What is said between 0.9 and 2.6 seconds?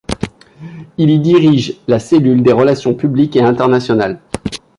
Il y dirige la cellule des